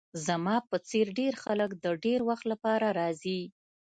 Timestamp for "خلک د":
1.43-1.85